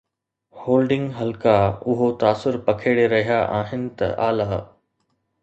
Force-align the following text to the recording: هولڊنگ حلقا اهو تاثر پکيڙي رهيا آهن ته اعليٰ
هولڊنگ 0.61 1.05
حلقا 1.17 1.53
اهو 1.91 2.07
تاثر 2.23 2.57
پکيڙي 2.71 3.05
رهيا 3.13 3.39
آهن 3.61 3.85
ته 4.01 4.11
اعليٰ 4.31 4.51